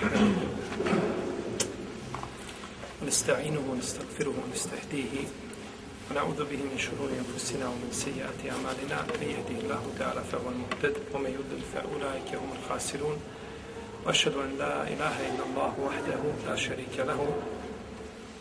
[3.02, 5.28] ونستعينه ونستغفره ونستهديه
[6.10, 9.02] ونعوذ به من شرور أنفسنا ومن سيئات أعمالنا.
[9.20, 13.16] من يهده الله تعالى فهو المهتد ومن يضلل فأولئك هم الخاسرون.
[14.06, 17.34] وأشهد أن لا إله إلا الله وحده لا شريك له.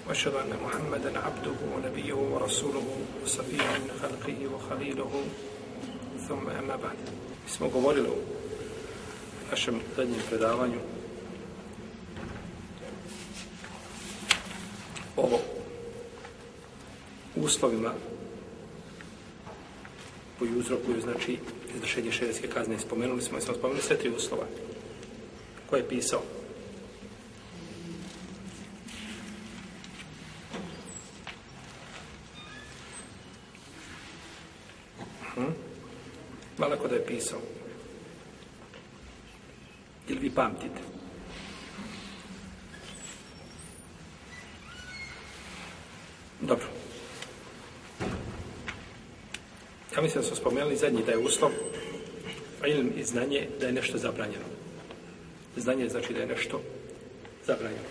[0.07, 2.87] وأشهد أن محمدا عبده ونبيه ورسوله
[3.23, 5.11] وصفيه من خلقه وخليله.
[6.29, 6.97] ثم أما بعد.
[7.49, 8.15] اسمه govorili o
[9.51, 10.98] našem zadnjem predavanju
[15.19, 15.39] ovo
[17.35, 17.93] uslovima
[20.39, 21.37] koji uzrokuju, znači,
[21.75, 22.79] izvršenje šerijske kazne.
[22.79, 24.45] Spomenuli smo i smo spomenuli sve tri uslova.
[25.69, 26.21] Ko je pisao?
[35.35, 35.41] Hm?
[36.57, 37.39] Malako da je pisao.
[40.07, 40.98] Ili vi pamtite?
[46.49, 46.65] Dobro.
[49.95, 51.51] Ja mislim da smo spomenuli zadnji da je uslov
[52.65, 54.45] ilm i znanje da je nešto zabranjeno.
[55.57, 56.61] Znanje znači da je nešto
[57.45, 57.83] zabranjeno.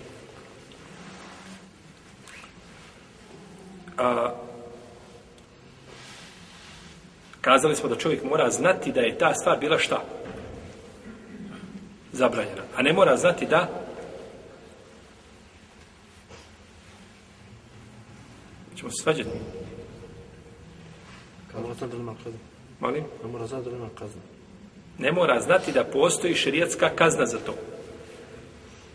[3.98, 4.34] A,
[7.40, 10.04] kazali smo da čovjek mora znati da je ta stvar bila šta?
[12.12, 12.62] Zabranjena.
[12.76, 13.88] A ne mora znati da
[18.78, 19.30] ćemo se svađati.
[21.54, 22.38] Ne mora znati da ima kazna.
[22.80, 23.04] Molim?
[23.24, 24.22] Ne mora znati da kazna.
[24.98, 27.54] Ne mora znati da postoji šerijatska kazna za to.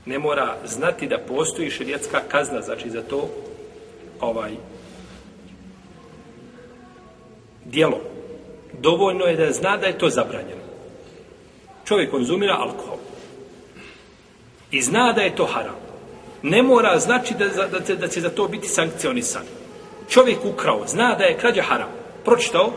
[0.06, 3.30] Ne mora znati da postoji šerijatska kazna, znači za to
[4.20, 4.52] ovaj
[7.66, 8.02] dijelo.
[8.80, 10.64] Dovoljno je da zna da je to zabranjeno.
[11.86, 12.98] Čovjek konzumira alkohol.
[14.72, 15.76] I zna da je to haram.
[16.42, 19.44] Ne mora znači da, da, da, da će za to biti sankcionisan.
[20.10, 21.90] Čovjek ukrao, zna da je krađa haram.
[22.26, 22.72] Pročitao,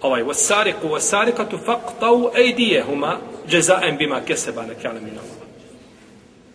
[0.00, 3.16] ovaj wasariku wasarikatu faqtau aydihuma
[3.48, 5.48] jazaan bima kasaba nakala min Allah.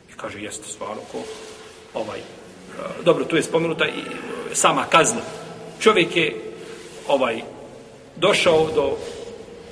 [0.09, 1.17] I kaže jeste stvarno ko
[1.93, 2.23] ovaj e,
[3.05, 5.21] dobro tu je spomenuta i e, sama kazna.
[5.79, 6.35] Čovjek je
[7.07, 7.41] ovaj
[8.15, 8.97] došao do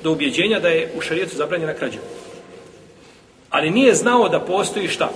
[0.05, 1.99] do ubjeđenja da je u šerijetu zabranjena krađa.
[3.49, 5.09] Ali nije znao da postoji šta?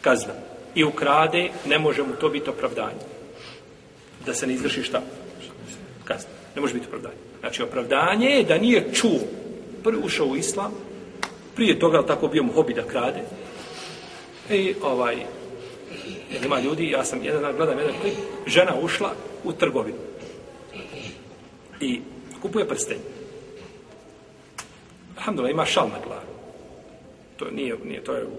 [0.00, 0.34] Kazna.
[0.74, 3.11] I ukrade, ne može mu to biti opravdanje.
[4.26, 5.02] Da se ne izvrši šta?
[6.04, 6.30] Kazna.
[6.54, 7.16] Ne može biti opravdanje.
[7.40, 9.18] Znači, opravdanje je da nije čuo.
[9.82, 10.72] Prvi ušao u islam,
[11.54, 13.20] prije toga tako bio mu hobi da krade.
[14.50, 15.16] I ovaj,
[16.32, 18.14] jer ima ljudi, ja sam jedan dan gledam jedan klip,
[18.46, 19.98] žena ušla u trgovinu.
[21.80, 22.00] I
[22.42, 23.00] kupuje prstenje.
[25.16, 26.26] Alhamdulillah, ima šal na glavi.
[27.36, 28.36] To nije, nije, to je u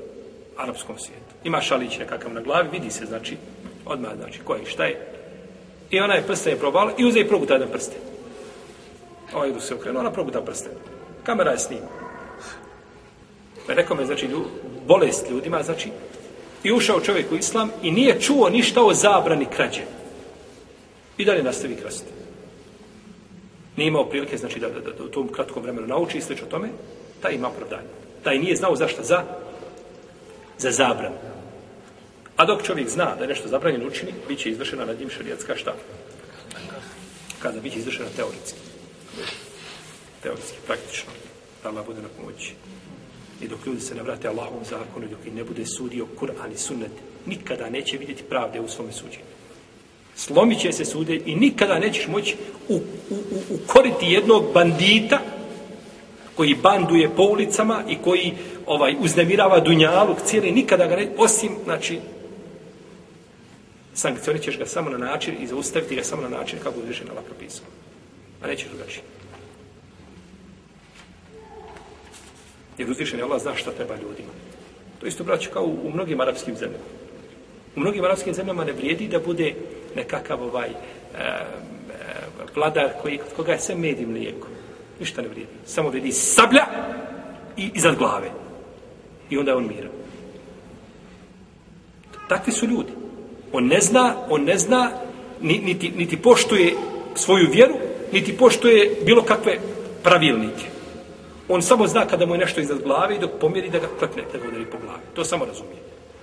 [0.58, 1.34] arapskom svijetu.
[1.44, 3.38] Ima šalić nekakav na glavi, vidi se, znači,
[3.86, 5.13] odmah, znači, ko je šta je.
[5.94, 7.98] I ona je prsten je probala i uze i proguta jedan prsten.
[9.34, 10.72] Ovaj idu se okrenuo, ona proguta prsten.
[11.24, 11.88] Kamera je snima.
[13.68, 14.44] Rekao me, znači, ljud,
[14.88, 15.90] bolest ljudima, znači,
[16.64, 19.82] i ušao čovjek u islam i nije čuo ništa o zabrani krađe.
[21.18, 22.12] I dalje nastavi krasti.
[23.78, 26.50] Nije imao prilike, znači, da, da, da, da u tom kratkom vremenu nauči i o
[26.50, 26.70] tome,
[27.22, 27.88] taj ima opravdanje.
[28.24, 29.24] Taj nije znao zašto za,
[30.58, 31.16] za zabranu.
[32.38, 35.56] A dok čovjek zna da je nešto zabranjeno učini, bit će izvršena nad njim šarijatska
[35.56, 35.74] šta?
[37.40, 38.60] Kada bit će izvršena teoretski.
[40.24, 41.12] Teoretski, praktično.
[41.64, 42.54] Da Allah bude na pomoći.
[43.42, 46.58] I dok ljudi se ne vrate Allahovom zakonu, dok i ne bude sudio Kur'an i
[46.58, 46.92] sunnet,
[47.26, 49.26] nikada neće vidjeti pravde u svome suđenju.
[50.16, 52.36] Slomit će se sude i nikada nećeš moći
[52.70, 52.80] u, u,
[53.10, 55.20] u, ukoriti jednog bandita
[56.36, 58.34] koji banduje po ulicama i koji
[58.66, 62.00] ovaj uznemirava dunjaluk cijeli, nikada ga ne, osim, znači,
[63.94, 67.10] sankcionit ćeš ga samo na način i zaustaviti ga samo na način kako je uzvišen
[67.10, 67.66] Allah propisao.
[68.42, 69.04] A nećeš drugačije.
[72.78, 74.34] Jer uzvišen je Allah zna šta treba ljudima.
[75.00, 76.84] To isto braću, kao u, u mnogim arapskim zemljama.
[77.76, 79.56] U mnogim arapskim zemljama ne vrijedi da bude
[79.96, 80.74] nekakav ovaj e,
[81.18, 81.44] e,
[82.56, 84.48] vladar koji, kod koga je sve med i mlijeko.
[85.00, 85.52] Ništa ne vrijedi.
[85.66, 86.66] Samo vrijedi sablja
[87.58, 88.32] i iznad glave.
[89.30, 89.92] I onda je on miran.
[92.28, 93.03] Takvi su ljudi.
[93.54, 94.92] On ne zna, on ne zna,
[95.42, 96.74] niti, niti poštuje
[97.16, 97.74] svoju vjeru,
[98.12, 99.58] niti poštuje bilo kakve
[100.04, 100.66] pravilnike.
[101.48, 104.24] On samo zna kada mu je nešto iznad glave i dok pomjeri da ga klepne,
[104.32, 105.02] da ga udari po glavi.
[105.14, 105.78] To samo razumije.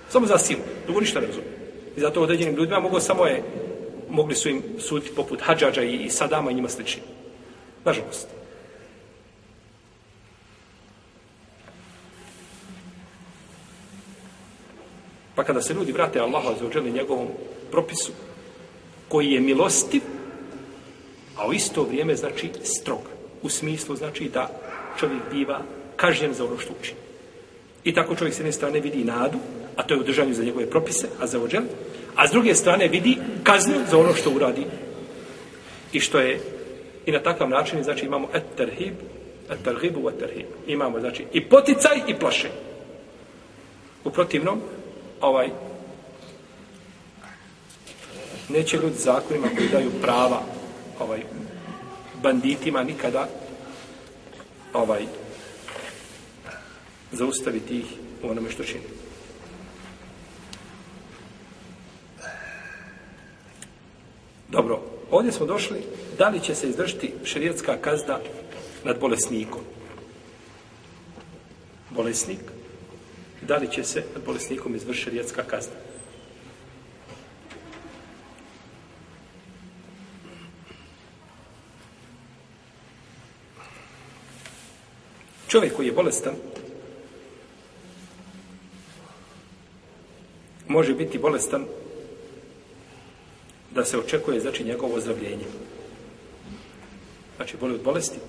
[0.09, 0.61] Samo za silu.
[0.85, 1.51] Drugo ništa ne razumije.
[1.97, 3.43] I zato određenim ljudima mogu samo je,
[4.09, 7.01] mogli su im suditi poput Hadžađa i, i Sadama i njima slični.
[7.85, 8.40] Nažalost.
[15.41, 17.27] Pa kada se ljudi vrate Allahu za njegovom
[17.71, 18.11] propisu,
[19.09, 20.01] koji je milostiv,
[21.37, 22.99] a u isto vrijeme znači strog.
[23.41, 24.49] U smislu znači da
[24.99, 25.61] čovjek biva
[25.95, 26.99] kažnjen za ono što učini.
[27.83, 29.37] I tako čovjek s jedne strane vidi nadu,
[29.75, 31.63] a to je u držanju za njegove propise, a za ođel,
[32.15, 34.65] a s druge strane vidi kaznu za ono što uradi
[35.93, 36.39] i što je
[37.05, 38.93] i na takav način znači imamo et terhib
[39.49, 42.49] et terhibu et terhib imamo znači i poticaj i plaše
[44.03, 44.61] u protivnom
[45.21, 45.49] ovaj
[48.49, 50.41] neće ljudi zakonima koji daju prava
[50.99, 51.23] ovaj
[52.23, 53.27] banditima nikada
[54.73, 55.05] ovaj
[57.11, 57.85] zaustaviti ih
[58.23, 58.83] u onome što čini.
[64.49, 64.81] Dobro,
[65.11, 65.83] ovdje smo došli,
[66.17, 68.19] da li će se izdržiti šerijetska kazda
[68.83, 69.61] nad bolesnikom?
[71.89, 72.39] Bolesnik,
[73.41, 75.73] da li će se nad bolesnikom izvršiti rijetska kazna.
[85.47, 86.33] Čovjek koji je bolestan,
[90.67, 91.65] može biti bolestan
[93.71, 95.45] da se očekuje znači njegovo ozdravljenje.
[97.35, 98.19] Znači boli od bolesti.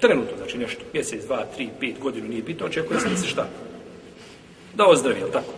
[0.00, 3.48] Trenutno, znači nešto, mjesec, dva, tri, pet godinu nije bitno, očekuje se da se šta?
[4.76, 5.52] Da ozdravi, jel tako?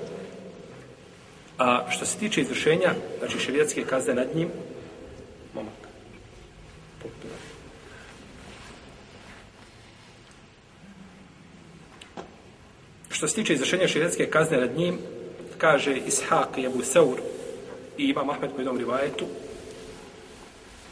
[1.59, 4.49] A što se tiče izvršenja, znači šerijatske kazne nad njim,
[5.55, 5.89] momak,
[7.03, 7.35] potpuno.
[13.11, 14.99] Što se tiče izvršenja šerijatske kazne nad njim,
[15.59, 17.19] kaže Ishaq i Abu Saur
[17.99, 19.25] i ima Mahmed koji jednom rivajetu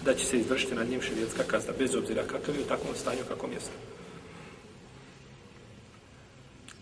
[0.04, 3.20] da će se izvršiti nad njim širijetska kazna, bez obzira kakav je u takvom stanju,
[3.28, 3.72] kakvom jeste.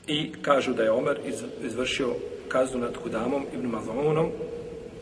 [0.06, 1.19] I kažu da je Omer
[1.62, 2.15] izvršio
[2.49, 4.31] kaznu nad Hudamom ibn Mazonom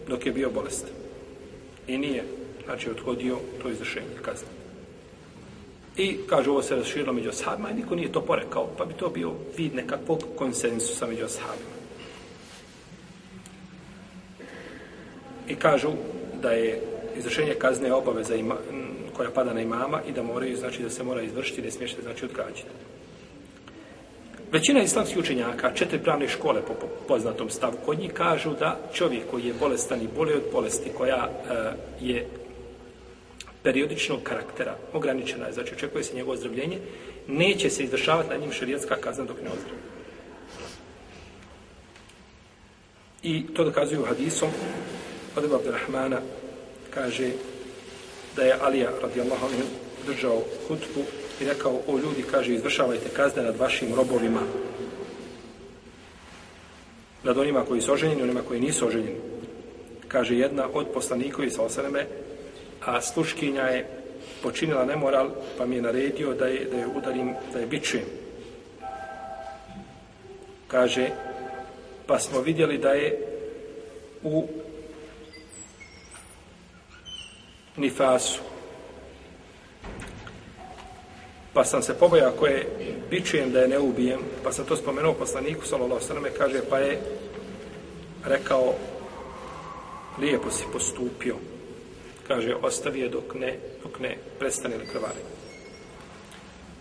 [0.09, 0.91] dok je bio bolestan.
[1.87, 2.25] I nije,
[2.65, 4.49] znači, odhodio to izvršenje kazne.
[5.97, 9.09] I, kaže, ovo se raširilo među ashabima i niko nije to porekao, pa bi to
[9.09, 11.73] bio vid nekakvog konsensusa među ashabima.
[15.49, 15.91] I kažu
[16.43, 16.83] da je
[17.17, 18.57] izvršenje kazne obaveza ima,
[19.17, 22.25] koja pada na imama i da moraju, znači da se mora izvršiti, da je znači
[22.25, 22.65] odgađati.
[24.53, 26.75] Većina islamskih učenjaka, četiri pravne škole po
[27.09, 31.29] poznatom stavu, kod njih kažu da čovjek koji je bolestan i bolje od bolesti, koja
[31.29, 31.57] uh,
[32.01, 32.27] je
[33.63, 36.79] periodičnog karaktera, ograničena je, znači očekuje se njegovo ozdravljenje,
[37.29, 39.81] neće se izvršavati na njim šarijetska kazna dok ne ozdravi.
[43.23, 44.51] I to dokazuju hadisom
[45.37, 46.21] od Ibn Abdurrahmana
[46.91, 47.31] kaže
[48.37, 49.63] da je Alija radijallahu anhu
[50.07, 54.41] držao hutbu i rekao o ljudi kaže izvršavajte kazne nad vašim robovima.
[57.23, 59.21] Nad onima koji su oženjeni onima koji nisu oženjeni.
[60.09, 62.07] Kaže jedna od poslanikovi sa osaneme
[62.85, 63.87] a sluškinja je
[64.43, 68.23] počinila nemoral pa mi je naredio da je, da je udarim da je bičujem
[70.73, 71.13] kaže
[72.07, 73.19] pa smo vidjeli da je
[74.23, 74.49] u
[77.77, 78.52] nifasu.
[81.53, 82.67] Pa sam se pobojao ako je
[83.11, 87.01] bičujem da je ne ubijem, pa sam to spomenuo poslaniku, sallallahu sallam, kaže, pa je
[88.25, 88.75] rekao,
[90.21, 91.37] lijepo si postupio.
[92.29, 95.21] Kaže, ostavi je dok ne, dok ne prestane li krvari.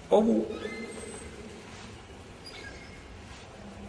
[0.09, 0.45] Ovu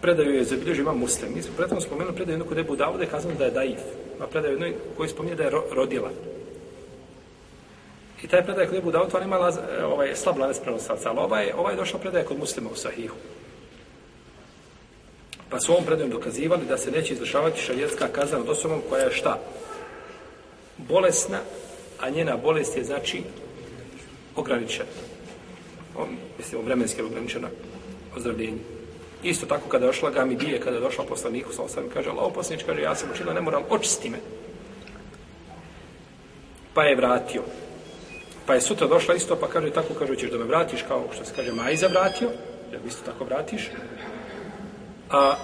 [0.01, 1.35] predaju je zabilježio imam muslim.
[1.35, 3.81] Mi smo predstavno spomenuli predaju jednu kod Ebu Davude, kazano da je daif.
[4.21, 6.11] A predaju jednu koji spominje da je rodila.
[8.23, 9.37] I taj predaj kod Ebu Davud, on ima
[9.79, 13.17] e, ovaj, slab lanac prenosilaca, ali ovaj, ovaj je došao predaj kod muslima u Sahihu.
[15.51, 19.13] Pa su ovom predajom dokazivali da se neće izvršavati šarijetska kazna od osobom koja je
[19.13, 19.39] šta?
[20.79, 21.39] Bolesna,
[22.01, 23.23] a njena bolest je znači
[24.37, 24.89] ograničena.
[25.97, 27.49] On, mislim, vremenski ograničena
[28.17, 28.59] ozdravljenje.
[29.23, 32.65] Isto tako kada je došla Gamidije, kada je došla poslaniku, sa osam, kaže, Allah poslanič,
[32.67, 34.19] kaže, ja sam učinila nemoral, očisti me.
[36.75, 37.43] Pa je vratio.
[38.47, 41.25] Pa je sutra došla isto, pa kaže tako, kaže, ćeš da me vratiš, kao što
[41.25, 42.29] se kaže, Majza vratio,
[42.73, 43.71] da mi isto tako vratiš.
[45.11, 45.35] A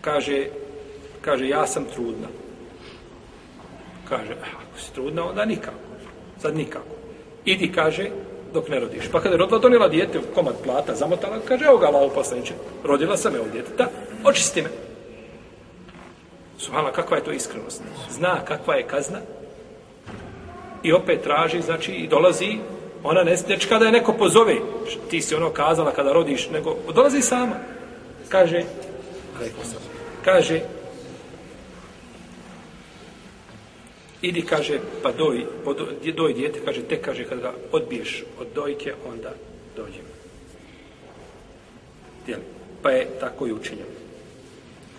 [0.00, 0.46] kaže,
[1.20, 2.28] kaže, ja sam trudna.
[4.08, 5.76] Kaže, ako si trudna, onda nikako.
[6.42, 6.94] Sad nikako.
[7.44, 8.10] Idi, kaže,
[8.54, 9.10] dok ne rodiš.
[9.12, 13.16] Pa kada je rodila, donijela dijete, komad plata, zamotala, kaže, evo ga, lao poslaniče, rodila
[13.16, 13.70] sam evo dijete.
[13.78, 13.88] Da,
[14.24, 14.68] očisti me.
[16.58, 17.82] Subhala, kakva je to iskrenost?
[18.10, 19.18] Zna kakva je kazna,
[20.82, 22.58] i opet traži, znači i dolazi,
[23.04, 24.56] ona ne znači kada je neko pozove,
[25.10, 27.56] ti si ono kazala kada rodiš, nego dolazi sama.
[28.28, 28.64] Kaže,
[30.24, 30.60] kaže,
[34.22, 38.94] idi, kaže, pa doj, doj, doj djete, kaže, te, kaže, kada ga odbiješ od dojke,
[39.08, 39.32] onda
[39.76, 40.04] dođem.
[42.26, 42.40] Jel?
[42.82, 43.90] Pa je tako i učinjeno.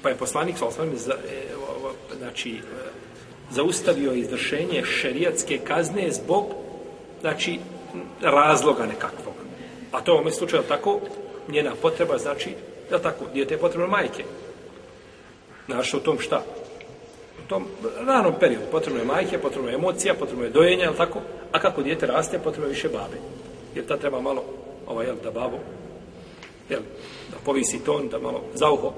[0.01, 0.97] Pa je poslanik, sa osnovim, e,
[2.17, 2.59] znači, e,
[3.51, 6.45] zaustavio izvršenje šerijatske kazne zbog,
[7.21, 7.59] znači,
[8.21, 9.33] razloga nekakvog.
[9.91, 10.99] A to u ovom slučaju tako,
[11.47, 12.49] njena potreba, znači,
[12.89, 14.23] da tako, dijete je potrebno majke.
[15.65, 16.43] Znaš, u tom šta?
[17.45, 17.65] U tom
[18.05, 21.19] ranom periodu potrebno je majke, potrebno je emocija, potrebno je dojenje, al tako?
[21.51, 23.17] A kako dijete raste, potrebno je više babe.
[23.75, 24.43] Jer ta treba malo,
[24.87, 25.57] ovaj, jel, da babo,
[26.69, 26.81] jel,
[27.31, 28.93] da povisi ton, da malo zauho,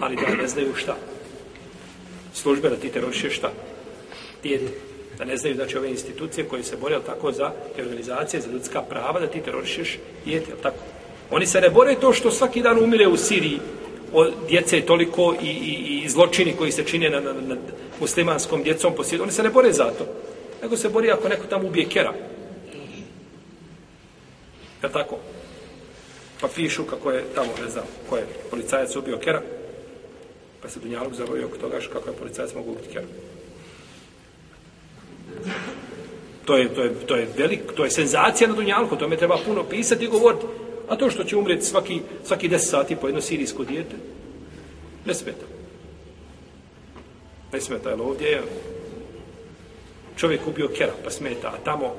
[0.00, 0.96] ali da ne znaju šta.
[2.46, 3.50] Službe da ti terorišeš šta?
[4.42, 4.64] Dijete.
[5.18, 9.20] Da ne znaju, znači, ove institucije koje se bore, tako, za organizacije, za ljudska prava,
[9.20, 10.76] da ti terorišeš dijete, jel tako?
[11.30, 13.58] Oni se ne bore to što svaki dan umire u Siriji,
[14.12, 17.56] o djece toliko i, i, i zločini koji se čine na, na, na
[18.00, 19.22] muslimanskom djecom po svijetu.
[19.22, 20.06] Oni se ne bore za to.
[20.62, 22.12] Nego se bori ako neko tamo ubije kera.
[24.82, 25.18] Jel tako?
[26.40, 29.42] Pa pišu kako je tamo, ne znam, ko je policajac ubio kera.
[30.66, 33.06] Pa se Dunjaluk zavojio oko toga kako je policajac mogu ubiti kera.
[36.44, 39.38] To je, to je, to je velik, to je senzacija na Dunjalku, o tome treba
[39.44, 40.44] puno pisati i govoriti.
[40.88, 43.96] A to što će umreti svaki, svaki deset sati po jedno sirijsko dijete,
[45.04, 45.46] ne smeta.
[47.52, 48.42] Ne smeta, jer ovdje je
[50.16, 51.94] čovjek ubio kera, pa smeta, a tamo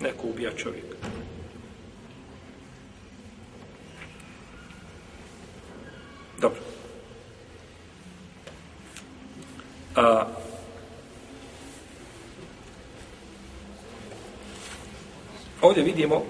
[0.00, 0.96] neko ubija čovjeka.
[6.40, 6.60] Dobro.
[9.96, 10.26] A,
[15.66, 16.22] ovdje vidimo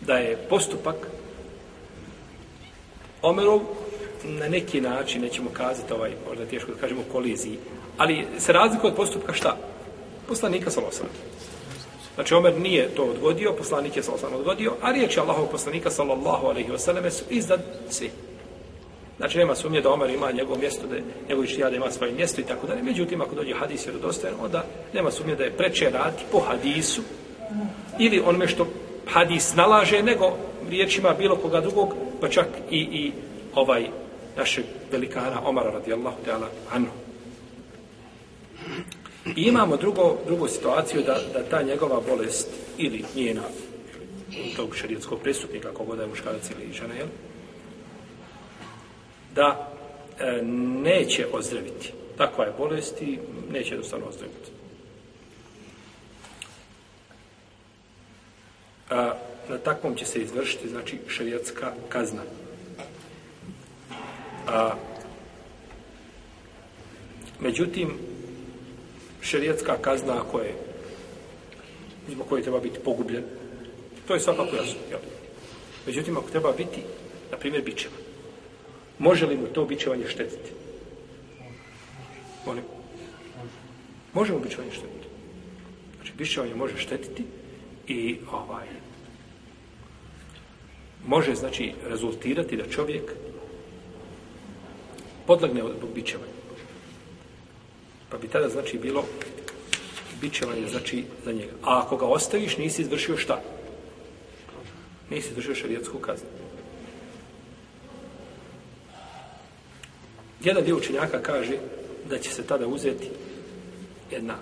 [0.00, 0.96] da je postupak
[3.22, 3.60] Omerov
[4.24, 7.58] na neki način, nećemo kazati ovaj, možda teško da kažemo koliziji,
[7.96, 9.56] ali se razlikuje od postupka šta?
[10.28, 11.06] Poslanika Salosan.
[12.14, 16.70] Znači, Omer nije to odgodio, poslanik je Salosan odgodio, a riječi Allahov poslanika sallallahu alaihi
[16.70, 18.10] wasallam su iznad svi.
[19.16, 20.96] Znači, nema sumnje da Omer ima njegovo mjesto, da
[21.28, 22.82] njegov štijada ima svoje mjesto i tako dalje.
[22.82, 27.02] Međutim, ako dođe hadis vjerodostojan, onda nema sumnje da je preče raditi po hadisu
[27.98, 28.66] ili onome što
[29.06, 30.36] hadis nalaže, nego
[30.70, 33.12] riječima bilo koga drugog, pa čak i, i
[33.54, 33.86] ovaj
[34.36, 36.92] našeg velikana Omara radijallahu ta'ala anhu.
[39.36, 42.48] I imamo drugo, drugu situaciju da, da ta njegova bolest
[42.78, 43.42] ili njena
[44.56, 47.06] tog šarijetskog prestupnika, kogo je muškarac ili žena, jel?
[49.34, 49.72] da
[50.20, 50.42] e,
[50.82, 51.92] neće ozdraviti.
[52.16, 53.18] Takva je bolest i
[53.52, 54.55] neće jednostavno ozdraviti.
[58.90, 59.12] A,
[59.48, 62.22] na takvom će se izvršiti, znači, šerijatska kazna.
[64.46, 64.74] A,
[67.40, 67.98] međutim,
[69.20, 70.54] šerijatska kazna ako je
[72.08, 73.24] zbog koje treba biti pogubljen,
[74.06, 74.80] to je svakako jasno.
[74.90, 75.00] Jel?
[75.86, 76.80] Međutim, ako treba biti,
[77.30, 77.94] na primjer, bićeva,
[78.98, 80.50] može li mu to bićevanje štetiti?
[82.46, 82.64] Molim.
[84.12, 85.06] Može mu bićevanje štetiti.
[85.96, 87.24] Znači, bićevanje može štetiti,
[87.88, 88.66] i ovaj
[91.06, 93.12] može znači rezultirati da čovjek
[95.26, 96.32] podlegne od bićevanja.
[98.10, 99.04] Pa bi tada znači bilo
[100.20, 101.52] bićevanje znači za njega.
[101.62, 103.42] A ako ga ostaviš, nisi izvršio šta?
[105.10, 106.28] Nisi izvršio šarijetsku kaznu.
[110.44, 111.58] Jedan dio učenjaka kaže
[112.10, 113.08] da će se tada uzeti
[114.10, 114.34] jedna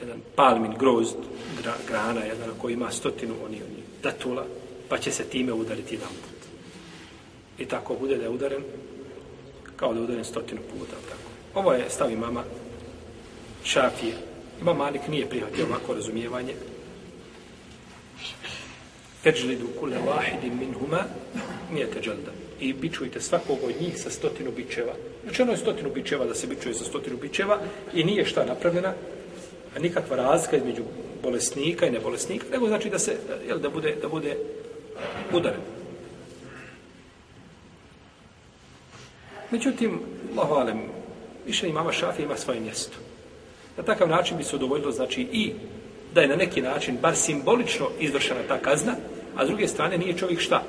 [0.00, 1.16] jedan palmin grozd
[1.62, 4.44] gra, grana, jedan koji ima stotinu oni, oni datula,
[4.88, 6.38] pa će se time udariti jedan put.
[7.58, 8.62] I tako bude da je udaren,
[9.76, 10.96] kao da je udaren stotinu puta.
[11.08, 11.30] Tako.
[11.54, 12.44] Ovo je stavi mama
[13.64, 14.14] Šafije.
[14.60, 16.54] Ima Malik nije prihvatio ovako razumijevanje.
[19.22, 21.04] Teđlidu kule vahidim min huma
[21.72, 22.30] nije teđelda.
[22.60, 24.92] I bičujte svakog od njih sa stotinu bičeva.
[25.22, 27.58] Znači ono je stotinu bičeva da se bičuje sa stotinu bičeva
[27.94, 28.94] i nije šta napravljena,
[29.78, 30.82] nikakva razlika između
[31.22, 33.16] bolesnika i nebolesnika, nego znači da se,
[33.46, 34.36] jel, da bude, da bude
[35.32, 35.60] udaren.
[39.50, 40.00] Međutim,
[40.36, 40.80] Allahu alem,
[41.46, 42.96] više imama Šafija ima svoje mjesto.
[43.76, 45.52] Na takav način bi se udovoljilo, znači, i
[46.14, 48.94] da je na neki način, bar simbolično izvršena ta kazna,
[49.36, 50.62] a s druge strane nije čovjek šta?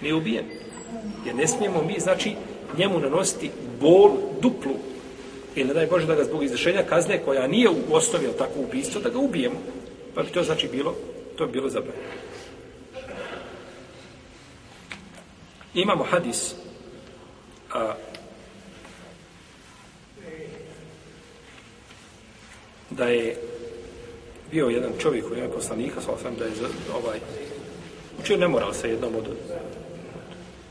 [0.00, 0.44] Nije ubijen.
[1.26, 2.34] Jer ne smijemo mi, znači,
[2.78, 4.74] njemu nanositi bol duplu
[5.54, 8.60] I ne daj Bože da ga zbog izvršenja kazne koja nije u osnovi ili tako
[8.60, 9.56] ubistvo, da ga ubijemo.
[10.14, 10.94] Pa bi to znači bilo,
[11.36, 12.04] to bi bilo zabranjeno.
[15.74, 16.54] Imamo hadis
[17.72, 17.94] a,
[22.90, 23.36] da je
[24.50, 26.50] bio jedan čovjek u ime poslanika, sa osam da je
[26.94, 27.18] ovaj,
[28.20, 29.28] učio nemoral sa jednom od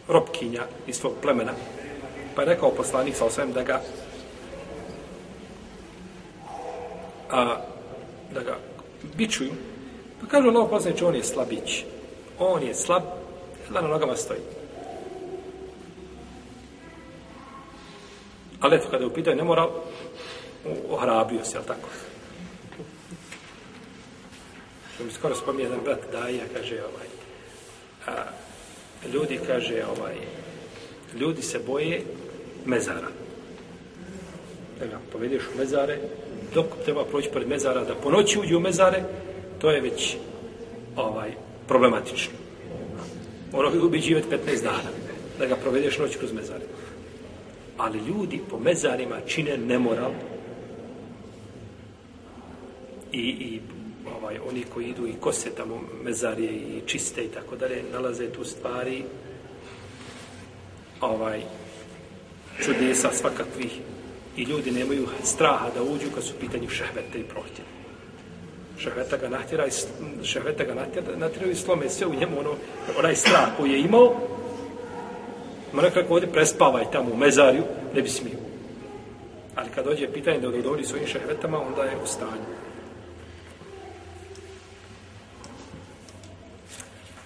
[0.07, 1.53] ropkinja iz svog plemena.
[2.35, 3.81] Pa je rekao poslanik sa osam da ga
[7.29, 7.61] a,
[8.33, 8.57] da ga
[9.17, 9.51] bičuju.
[10.21, 11.83] Pa kažu Allah poslanič, on je slabić.
[12.39, 13.03] On je slab,
[13.69, 14.39] da na nogama stoji.
[18.59, 19.67] Ali eto, kada je upitao ne mora,
[20.89, 21.89] ohrabio se, jel tako?
[24.93, 27.07] Što mi skoro spominje jedan brat Daja, kaže, ovaj,
[28.07, 28.23] a,
[29.13, 30.15] ljudi, kaže, ovaj,
[31.19, 32.03] ljudi se boje
[32.65, 33.07] mezara.
[34.79, 35.99] Da ga povedeš u mezare,
[36.53, 39.03] dok treba proći pored mezara, da po noći uđu u mezare,
[39.61, 40.15] to je već
[40.95, 41.31] ovaj
[41.67, 42.33] problematično.
[43.53, 44.89] Ono bi živjeti 15 dana,
[45.39, 46.63] da ga provedeš noć kroz mezare.
[47.77, 50.11] Ali ljudi po mezarima čine nemoral
[53.11, 53.59] i, i
[54.21, 58.43] ovaj, oni koji idu i kose tamo mezarije i čiste i tako dalje, nalaze tu
[58.43, 59.03] stvari
[61.01, 61.41] ovaj
[62.63, 63.79] čudesa svakakvih
[64.37, 67.63] i ljudi nemaju straha da uđu kad su u pitanju šehvete i prohtje.
[68.77, 69.71] Šehveta ga natjera i,
[70.23, 72.55] šehveta ga natjera, natjeraju i slome sve u njemu ono,
[72.99, 74.15] onaj strah koji je imao,
[75.73, 77.63] Ma nekako ovdje prespavaj tamo u mezarju,
[77.95, 78.37] ne bi smio.
[79.55, 82.49] Ali kad dođe pitanje da odgovori svojim šehvetama, onda je u stanju.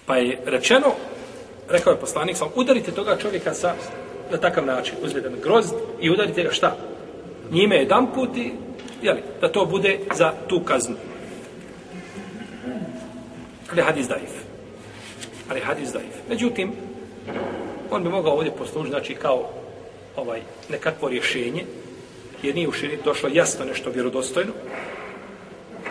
[0.05, 0.88] Pa je rečeno,
[1.69, 3.74] rekao je poslanik, sam, udarite toga čovjeka sa,
[4.31, 6.75] na takav način, Uzmite na grozd i udarite ga šta?
[7.51, 8.51] Njime jedan put i,
[9.01, 10.95] jeli, da to bude za tu kaznu.
[13.71, 14.31] Ali hadis daif.
[15.50, 16.13] Ali hadis daif.
[16.29, 16.71] Međutim,
[17.91, 19.50] on bi mogao ovdje poslužiti, znači kao
[20.15, 21.65] ovaj nekakvo rješenje,
[22.43, 24.51] jer nije u širi došlo jasno nešto vjerodostojno,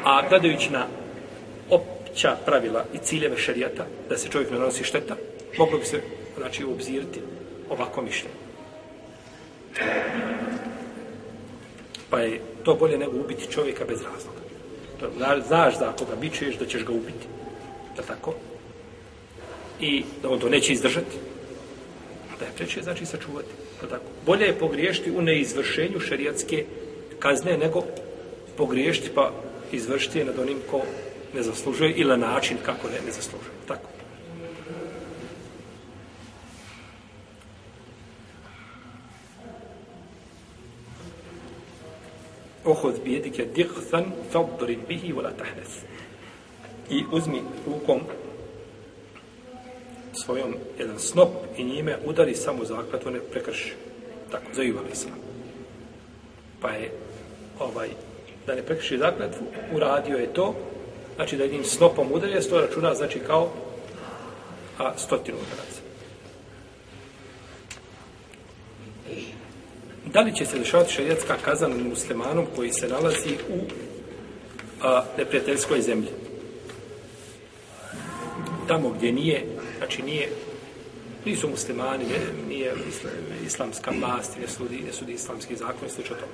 [0.05, 0.87] a gledajući na
[1.71, 5.17] opća pravila i ciljeve šerijata, da se čovjek ne nanosi šteta,
[5.59, 6.03] moglo bi se
[6.39, 7.21] znači, obzirati
[7.71, 8.35] ovako mišljenje.
[12.13, 14.41] Pa je to bolje nego ubiti čovjeka bez razloga.
[15.01, 15.11] To,
[15.47, 17.27] znaš da ako ga bičuješ, da ćeš ga ubiti.
[17.97, 18.35] Da tako?
[19.81, 21.17] I da on to neće izdržati.
[22.39, 23.49] Da je preče znači sačuvati.
[23.81, 24.05] Da tako?
[24.27, 26.65] Bolje je pogriješiti u neizvršenju šerijatske
[27.19, 27.83] kazne nego
[28.57, 29.33] pogriješiti pa
[29.73, 30.81] izvršiti je nad onim ko
[31.35, 33.55] ne zaslužuje ili na način kako ne, ne zaslužuje.
[33.69, 33.89] Tako.
[42.65, 45.83] Ohod bijedike dihsan fadrin bihi vola tahnes.
[46.91, 48.01] I uzmi rukom
[50.13, 53.73] svojom jedan snop i njime udari samo zaklatu, ne prekrši.
[54.31, 55.19] Tako, zaivali sam Islam.
[56.61, 56.91] Pa je
[57.59, 57.89] ovaj,
[58.47, 60.55] da ne prekrši zakletvu, uradio je to,
[61.15, 63.49] znači da jednim snopom udari, to računa znači kao
[64.79, 65.82] a, stotinu udaraca.
[70.13, 73.59] Da li će se dešavati šarijatska kazna nad muslimanom koji se nalazi u
[74.83, 76.09] a, neprijateljskoj zemlji?
[78.69, 79.47] Tamo gdje nije,
[79.79, 80.29] znači nije,
[81.25, 83.11] nisu muslimani, ne, nije isla,
[83.47, 86.33] islamska vlast, ne sudi, ne sudi islamski zakon, i slično tome.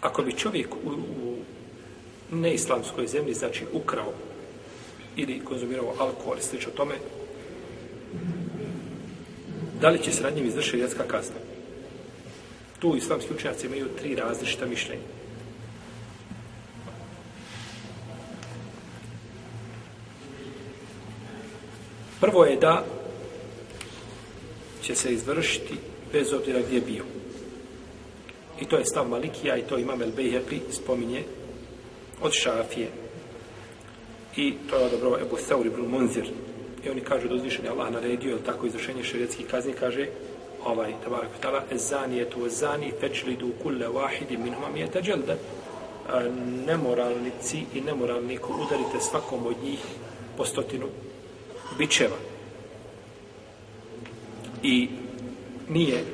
[0.00, 0.90] Ako bi čovjek u,
[1.22, 1.36] u
[2.30, 4.12] neislamskoj zemlji, znači ukrao
[5.16, 6.94] ili konzumirao alkohol i slično tome,
[9.80, 11.36] da li će se nad njim izvršiti vjetska kazna?
[12.78, 15.02] Tu islamski učenjaci imaju tri različita mišljenja.
[22.20, 22.84] Prvo je da
[24.82, 25.74] će se izvršiti
[26.12, 27.04] bez obzira gdje je bio.
[28.60, 31.22] I to je stav Malikija i to imam El Bejheqi spominje
[32.22, 33.03] od Šafije.
[34.36, 36.26] I to je dobro Ebu Theur ibn Munzir.
[36.84, 40.08] I oni kažu da uzvišen je Allah naredio, je tako izvršenje šerijetskih kazni, kaže
[40.64, 45.36] ovaj, tabarak ta'ala, ezanijetu ezani fečlidu kulle wahidi minhuma je teđelde.
[46.66, 49.80] Nemoralnici i nemoralniku udarite svakom od njih
[50.36, 50.86] po stotinu
[51.78, 52.16] bičeva.
[54.62, 54.88] I
[55.68, 56.04] nije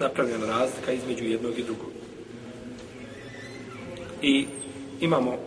[0.00, 1.90] napravljena razlika između jednog i drugog.
[4.22, 4.46] I
[5.00, 5.38] imamo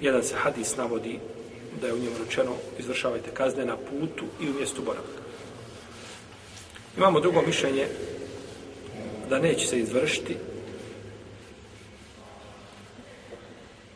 [0.00, 1.18] jedan se hadis navodi
[1.84, 5.20] da je u njemu rečeno izvršavajte kazne na putu i u mjestu boravka.
[6.96, 7.86] Imamo drugo mišljenje
[9.28, 10.36] da neće se izvršiti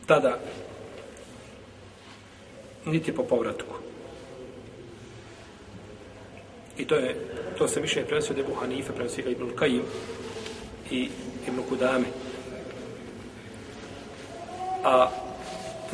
[0.05, 0.39] tada
[2.85, 3.75] niti po povratku.
[6.77, 7.15] I to je,
[7.57, 9.83] to se mišljenje prenosio od Ebu Hanife, prenosio ga Ibnul Kajim
[10.91, 11.09] i
[11.47, 12.05] Ibnul Kudame.
[14.83, 15.09] A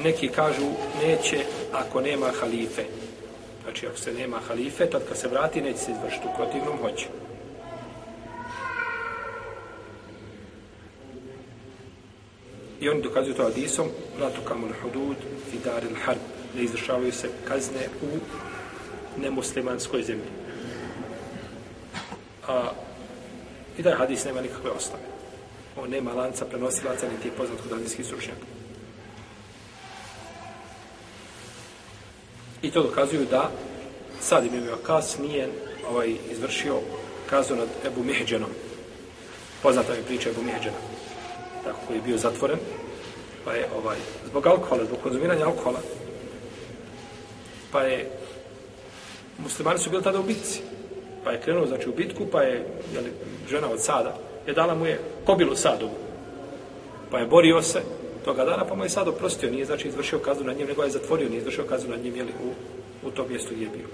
[0.03, 0.65] neki kažu
[1.01, 1.45] neće
[1.79, 2.83] ako nema halife.
[3.63, 7.07] Znači ako se nema halife, tad kad se vrati neće se izvršiti u protivnom hoće.
[12.79, 13.87] I oni dokazuju to hadisom,
[14.21, 15.17] la kamul hudud
[15.53, 16.19] i daril harb,
[16.55, 18.19] ne izvršavaju se kazne u
[19.21, 20.29] nemuslimanskoj zemlji.
[22.47, 22.71] A,
[23.77, 25.03] I da hadis nema nikakve ostave.
[25.77, 28.54] On nema lanca prenosilaca, niti je poznat kod hadijskih stručnjaka.
[32.65, 33.51] I to dokazuju da
[34.21, 34.61] sad im je
[35.21, 35.49] nije
[35.89, 36.75] ovaj, izvršio
[37.29, 38.49] kazu nad Ebu Mihđenom.
[39.63, 40.77] Poznata mi priča Ebu Mihđena.
[41.63, 42.57] Tako koji je bio zatvoren.
[43.45, 43.97] Pa je ovaj,
[44.29, 45.79] zbog alkohola, zbog konzumiranja alkohola,
[47.71, 48.09] pa je
[49.37, 50.61] muslimani su bili tada u bitci.
[51.23, 53.11] Pa je krenuo znači u bitku, pa je jeli,
[53.49, 55.89] žena od sada, je dala mu je kobilu sadu.
[57.11, 57.81] Pa je borio se
[58.25, 60.89] toga dana, pa mu je sad oprostio, nije znači izvršio kaznu nad njim, nego je
[60.89, 63.87] zatvorio, nije izvršio kaznu nad njim, jeli, u, u tom mjestu gdje je bio.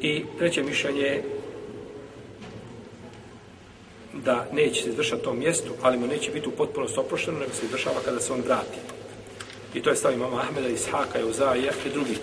[0.00, 1.24] I treće mišljenje je
[4.24, 7.66] da neće se izvršati tom mjestu, ali mu neće biti u potpunosti oprošteno, nego se
[7.66, 8.78] izvršava kada se on vrati.
[9.74, 12.16] I to je stav imama Ahmeda, Ishaka, Uzaija i drugi.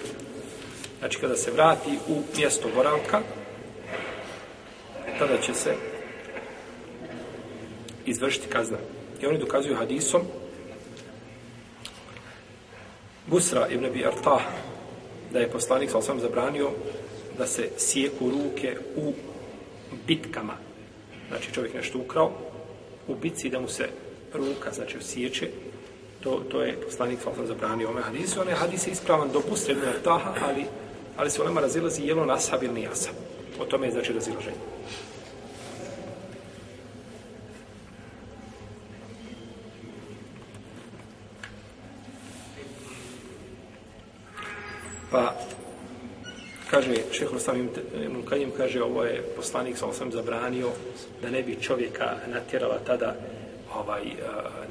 [0.99, 3.21] Znači, kada se vrati u mjesto boravka,
[5.19, 5.75] tada će se
[8.05, 8.77] izvršiti kazna.
[9.21, 10.21] I oni dokazuju hadisom
[13.27, 14.41] Busra ibn Abi Artah
[15.33, 16.71] da je poslanik sa osam zabranio
[17.37, 19.13] da se sijeku ruke u
[20.07, 20.53] bitkama.
[21.27, 22.31] Znači čovjek nešto ukrao
[23.07, 23.89] u bitci da mu se
[24.33, 25.47] ruka, znači sjeće,
[26.23, 28.41] to, to je poslanik sa osam zabranio ome hadisu.
[28.41, 30.65] One hadise ispravan do Busra ibn Artaha, ali,
[31.17, 33.13] ali se onama razilazi jelo nasab ili nijasab.
[33.59, 34.57] O tome je znači razilaženje.
[45.13, 45.33] Pa,
[46.73, 47.69] kaže, šehol Osam
[48.05, 50.69] Ibn Kajim, kaže, ovo je poslanik sa osam zabranio
[51.21, 53.15] da ne bi čovjeka natjerala tada
[53.75, 54.13] ovaj, eh,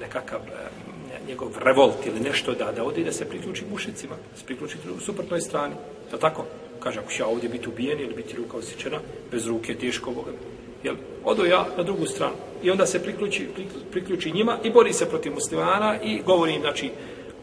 [0.00, 4.44] nekakav eh, njegov revolt ili nešto da da ode da se priključi mušicima, da se
[4.46, 5.74] priključi u suprotnoj strani.
[6.12, 6.44] Je tako?
[6.80, 8.98] Kaže, ako ću ja ovdje biti ubijen ili biti ruka osjećena,
[9.30, 10.30] bez ruke, teško Boga.
[10.82, 10.96] Jel?
[11.24, 12.34] Odo ja na drugu stranu.
[12.62, 13.48] I onda se priključi,
[13.90, 16.90] priključi njima i bori se protiv muslimana i govori im, znači,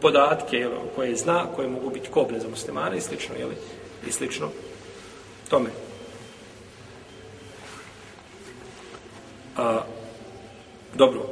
[0.00, 3.50] podatke jel, koje zna, koje mogu biti kobne za muslimane i slično, jel,
[4.08, 4.48] i slično
[5.48, 5.70] tome.
[9.56, 9.82] A,
[10.94, 11.28] dobro,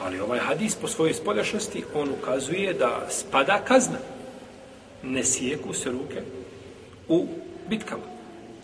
[0.00, 3.98] ali ovaj hadis po svojoj spoljašnosti, on ukazuje da spada kazna.
[5.02, 6.22] Ne sijeku se ruke
[7.08, 7.26] u
[7.68, 8.02] bitkama.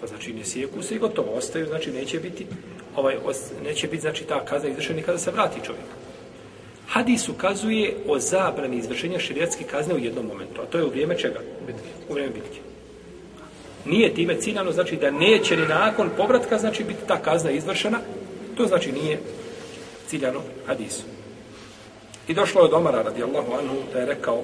[0.00, 2.46] Pa znači ne sijeku se i gotovo ostaju, znači neće biti
[2.96, 3.16] ovaj
[3.64, 5.86] neće biti znači ta kazna izvršena kada se vrati čovjek.
[6.86, 11.18] Hadis ukazuje o zabrani izvršenja širijatske kazne u jednom momentu, a to je u vrijeme
[11.18, 11.40] čega?
[12.08, 12.67] U vrijeme bitke.
[13.84, 17.98] Nije time ciljano, znači da neće ni nakon povratka, znači biti ta kazna izvršena,
[18.56, 19.20] to znači nije
[20.06, 21.02] ciljano hadisu.
[22.28, 24.42] I došlo je od Omara radijallahu anhu da je rekao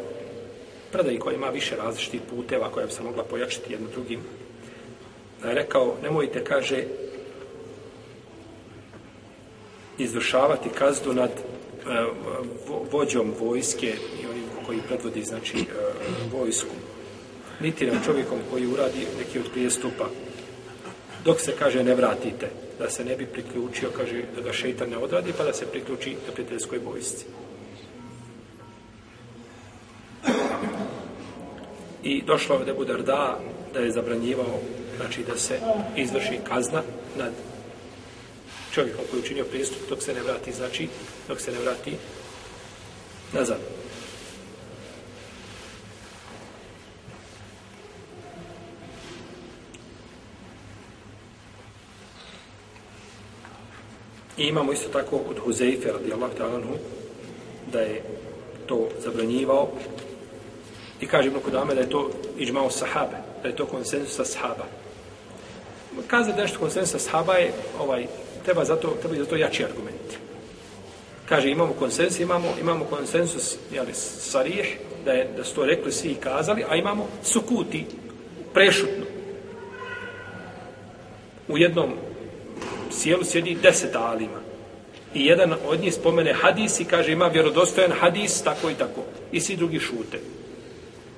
[0.93, 4.21] predaj koja ima više različitih puteva koja bi se mogla pojačiti jedno drugim.
[5.43, 6.85] Da je rekao, nemojte, kaže,
[9.99, 12.07] izvršavati kaznu nad eh,
[12.93, 15.65] vođom vojske i onim koji predvodi znači eh,
[16.33, 16.75] vojsku
[17.61, 20.05] niti nad čovjekom koji uradi neki od prijestupa
[21.25, 24.97] dok se kaže ne vratite da se ne bi priključio kaže da ga šeitan ne
[24.97, 27.25] odradi pa da se priključi na prijateljskoj vojsci
[32.03, 33.41] i došlo je Debu Darda
[33.75, 34.61] da je zabranjivao
[34.97, 35.59] znači da se
[35.97, 36.83] izvrši kazna
[37.19, 37.33] nad
[38.75, 40.89] čovjekom koji je učinio pristup dok se ne vrati, znači,
[41.29, 41.97] dok se ne vrati
[43.33, 43.59] nazad.
[54.39, 56.61] I imamo isto tako od Huzeife, radijallahu ta'ala
[57.73, 58.03] da je
[58.67, 59.69] to zabranjivao
[61.01, 64.65] i kaže Ibn Kudame da je to iđmao sahabe, da je to konsensus sahaba.
[66.11, 68.07] da nešto konsensus sahaba je ovaj,
[68.45, 70.25] treba zato treba zato jači argument.
[71.29, 75.93] Kaže imamo konsensus, imamo imamo konsensus, je li sarih da je da su to rekli
[75.93, 77.87] svi i kazali, a imamo sukuti
[78.55, 79.05] prešutno.
[81.49, 81.93] U jednom
[82.95, 84.41] sjelu sjedi deset alima.
[85.15, 89.05] I jedan od njih spomene hadis i kaže ima vjerodostojan hadis, tako i tako.
[89.33, 90.19] I svi drugi šute.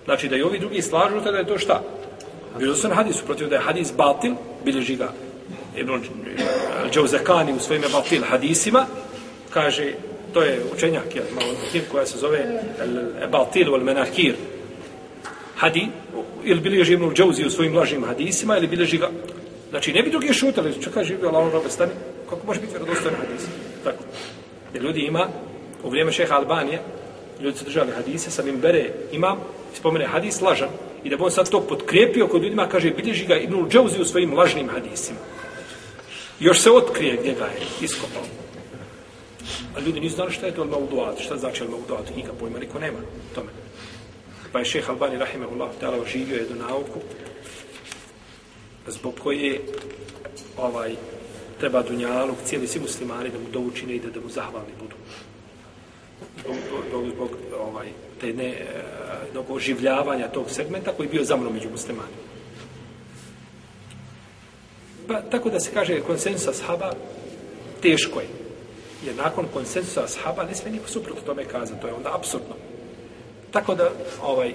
[0.05, 1.83] Znači da i ovi drugi slažu, tada je to šta?
[2.59, 4.35] Vjerodostojan hadis, protiv da je hadis batil,
[4.65, 5.13] bilježi ga
[5.77, 6.01] Ibn
[6.93, 8.87] Džauzekani u svojim batil hadisima,
[9.51, 9.93] kaže,
[10.35, 12.63] to je učenjak, je, malo knjig koja se zove
[13.33, 14.35] Batil wal Menakir,
[15.57, 15.89] hadi,
[16.45, 19.11] ili bilježi Ibn Džauzi u svojim lažnim hadisima, ili bilježi ga,
[19.71, 21.93] znači ne bi drugi šutali, što kaže, živio Allah, ono, robe, stani,
[22.31, 23.43] kako može biti vjerodostojan hadis?
[23.85, 24.03] Tako.
[24.75, 25.29] Jer ljudi ima,
[25.83, 26.81] u vrijeme šeha Albanije,
[27.41, 29.39] ljudi su držali hadise, sam im bere imam,
[29.75, 30.69] spomene hadis lažan,
[31.05, 34.05] i da bi on sad to potkrijepio kod ljudima, kaže, bilježi ga Ibnul Džauzi u
[34.05, 35.19] svojim lažnim hadisima.
[36.41, 38.23] Još se otkrije gdje ga je iskopao.
[39.77, 42.99] A ljudi nisu znali šta je to al-mauduat, šta znači al-mauduat, nikak pojma, niko nema
[43.35, 43.49] tome.
[44.53, 47.01] Pa je šeha Albani, rahimahullah, dala živio jednu nauku,
[48.87, 49.61] zbog koje
[50.57, 50.95] ovaj,
[51.61, 54.97] treba Dunjaluk, cijeli svi muslimani da mu doučine i da, da mu zahvalni budu.
[56.41, 56.57] Zbog,
[56.89, 57.87] zbog, zbog ovaj,
[58.21, 58.67] te ne,
[59.35, 62.27] uh, oživljavanja tog segmenta koji je bio zamro među muslimanima.
[65.09, 66.93] Pa tako da se kaže konsensus ashaba
[67.83, 68.27] teško je.
[69.07, 71.81] Jer nakon konsensusa ashaba ne sve niko suprot tome kazati.
[71.81, 72.55] To je onda absurdno.
[73.51, 73.91] Tako da
[74.23, 74.55] ovaj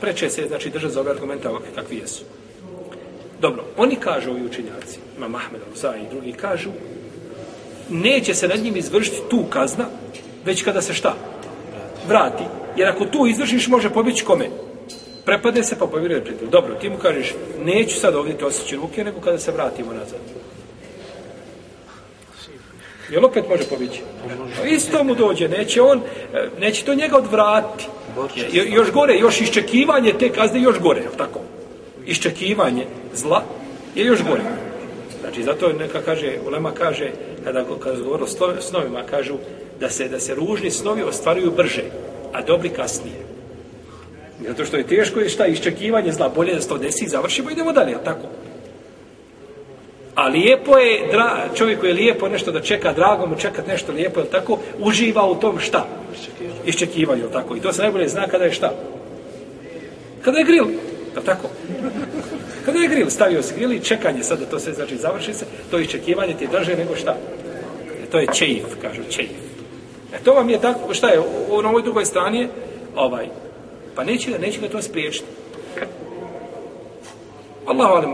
[0.00, 2.24] preče se znači drža za ove argumente ovakve kakvi jesu.
[3.40, 6.70] Dobro, oni kažu ovi učenjaci, ima Mahmed al i drugi kažu,
[7.90, 9.84] neće se nad njim izvršiti tu kazna,
[10.44, 11.14] već kada se šta?
[12.08, 12.44] Vrati.
[12.76, 14.48] Jer ako tu izvršiš, može pobjeći kome?
[15.24, 16.48] Prepade se pa povjeruje prijatelj.
[16.48, 20.18] Dobro, ti mu kažeš, neću sad ovdje te osjeći ruke, nego kada se vratimo nazad.
[23.10, 24.00] Jel opet može pobići?
[24.66, 26.00] Isto mu dođe, neće on,
[26.34, 27.86] e, neće to njega odvratiti.
[28.52, 31.40] Još gore, još iščekivanje te kazne još gore, je tako?
[32.06, 33.42] Iščekivanje zla
[33.94, 34.42] je još gore.
[35.20, 37.10] Znači, zato neka kaže, Ulema kaže,
[37.44, 39.34] kada, kada govori o snovima, kažu
[39.80, 41.84] da se, da se ružni snovi ostvaruju brže,
[42.32, 43.16] a dobri kasnije.
[44.48, 47.50] Zato što je teško je šta, iščekivanje zla, bolje da se to desi i završimo,
[47.50, 48.26] idemo dalje, tako?
[50.14, 53.92] A lijepo je, dra, čovjek koji je lijepo nešto da čeka, drago mu čekat nešto
[53.92, 55.86] lijepo, je tako, uživa u tom šta?
[56.66, 57.56] Iščekivanje, je tako?
[57.56, 58.72] I to se najbolje zna kada je šta?
[60.22, 60.68] Kada je grill,
[61.20, 61.48] je tako?
[62.64, 65.44] Kada je grill, stavio se grill i čekanje sad da to sve znači završi se,
[65.70, 67.16] to iščekivanje ti je drže nego šta?
[68.02, 69.30] E, to je čeif, kažu, čeif.
[70.14, 72.48] E to vam je tako, šta je, u, u ovoj drugoj strani je,
[72.96, 73.28] ovaj,
[73.94, 75.26] pa neće ga, neće ga to spriječiti.
[77.66, 78.06] Allah, ali,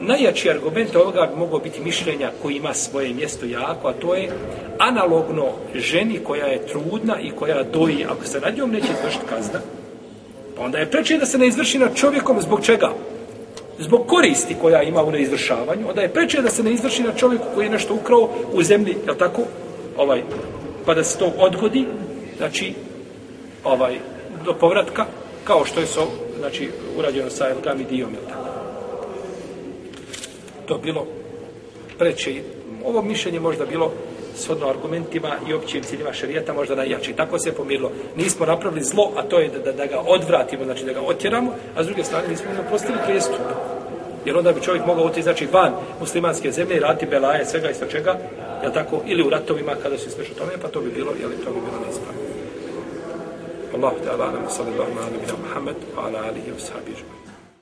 [0.00, 4.30] najjači argument ovoga bi mogao biti mišljenja koji ima svoje mjesto jako, a to je
[4.78, 9.60] analogno ženi koja je trudna i koja doji, ako se nad njom neće izvršiti kazna,
[10.58, 12.92] pa onda je preče da se ne izvrši nad čovjekom zbog čega?
[13.78, 17.44] Zbog koristi koja ima u neizvršavanju, onda je preče da se ne izvrši nad čovjeku
[17.54, 19.42] koji je nešto ukrao u zemlji, je tako?
[19.96, 20.22] Ovaj,
[20.86, 21.84] pa da se to odgodi,
[22.36, 22.74] znači,
[23.64, 23.98] ovaj,
[24.44, 25.06] do povratka,
[25.44, 26.06] kao što je so,
[26.38, 28.48] znači, urađeno sa Elgami Dijom, je tako?
[30.68, 31.06] to bilo
[31.98, 32.42] preče.
[32.84, 33.92] Ovo mišljenje možda bilo
[34.38, 37.12] shodno argumentima i općim ciljima šarijata možda najjači.
[37.12, 37.92] Tako se je pomirilo.
[38.16, 41.52] Nismo napravili zlo, a to je da, da, da ga odvratimo, znači da ga otjeramo,
[41.76, 43.40] a s druge strane nismo nam postali prijestup.
[44.24, 47.74] Jer onda bi čovjek mogao otići znači, van muslimanske zemlje i raditi belaje, svega i
[47.74, 48.18] sva čega,
[48.62, 51.50] jel tako, ili u ratovima kada se smeš tome, pa to bi bilo, jel to
[51.50, 52.20] bi bilo neispravno.
[53.74, 57.27] Allahu ta'ala, sallallahu alaihi wa sallam, Muhammed, wa ala alihi wa sahbihi.